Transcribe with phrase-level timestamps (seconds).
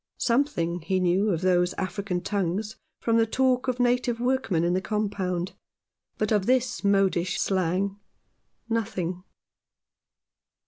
[0.17, 4.81] Something he knew of those African tongues from the talk of native workmen in the
[4.81, 5.53] Compound,
[6.17, 7.99] but of this modish slang
[8.67, 9.23] nothing.